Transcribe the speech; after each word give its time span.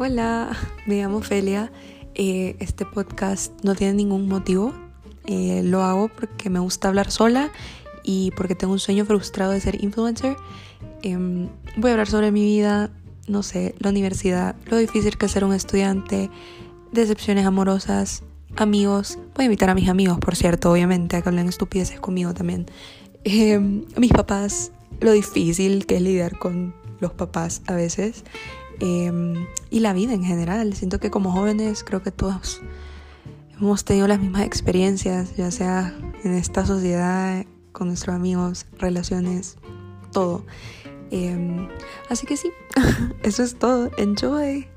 Hola, 0.00 0.56
me 0.86 1.00
llamo 1.02 1.22
Felia. 1.22 1.72
Eh, 2.14 2.54
este 2.60 2.86
podcast 2.86 3.52
no 3.64 3.74
tiene 3.74 3.94
ningún 3.94 4.28
motivo. 4.28 4.72
Eh, 5.26 5.62
lo 5.64 5.82
hago 5.82 6.06
porque 6.06 6.50
me 6.50 6.60
gusta 6.60 6.86
hablar 6.86 7.10
sola 7.10 7.50
y 8.04 8.30
porque 8.36 8.54
tengo 8.54 8.72
un 8.72 8.78
sueño 8.78 9.04
frustrado 9.04 9.50
de 9.50 9.60
ser 9.60 9.82
influencer. 9.82 10.36
Em, 11.02 11.48
voy 11.78 11.90
a 11.90 11.94
hablar 11.94 12.06
sobre 12.06 12.30
mi 12.30 12.44
vida, 12.44 12.92
no 13.26 13.42
sé, 13.42 13.74
la 13.80 13.90
universidad, 13.90 14.54
lo 14.66 14.76
difícil 14.76 15.18
que 15.18 15.26
es 15.26 15.32
ser 15.32 15.42
un 15.42 15.52
estudiante, 15.52 16.30
decepciones 16.92 17.44
amorosas, 17.44 18.22
amigos. 18.54 19.18
Voy 19.34 19.42
a 19.42 19.46
invitar 19.46 19.68
a 19.68 19.74
mis 19.74 19.88
amigos, 19.88 20.20
por 20.20 20.36
cierto, 20.36 20.70
obviamente, 20.70 21.16
a 21.16 21.22
que 21.22 21.28
hablen 21.28 21.48
estupideces 21.48 21.98
conmigo 21.98 22.34
también. 22.34 22.66
Em, 23.24 23.84
mis 23.96 24.12
papás, 24.12 24.70
lo 25.00 25.10
difícil 25.10 25.86
que 25.86 25.96
es 25.96 26.02
lidiar 26.02 26.38
con 26.38 26.72
los 27.00 27.10
papás 27.14 27.62
a 27.66 27.74
veces. 27.74 28.22
Em, 28.80 29.46
y 29.70 29.80
la 29.80 29.92
vida 29.92 30.14
en 30.14 30.24
general. 30.24 30.74
Siento 30.74 31.00
que 31.00 31.10
como 31.10 31.32
jóvenes 31.32 31.84
creo 31.84 32.02
que 32.02 32.10
todos 32.10 32.60
hemos 33.60 33.84
tenido 33.84 34.06
las 34.06 34.20
mismas 34.20 34.42
experiencias, 34.42 35.36
ya 35.36 35.50
sea 35.50 35.96
en 36.22 36.34
esta 36.34 36.64
sociedad, 36.64 37.44
con 37.72 37.88
nuestros 37.88 38.14
amigos, 38.14 38.66
relaciones, 38.78 39.56
todo. 40.12 40.44
Em, 41.10 41.68
así 42.08 42.26
que 42.26 42.36
sí, 42.36 42.50
eso 43.22 43.42
es 43.42 43.58
todo. 43.58 43.90
Enjoy. 43.96 44.68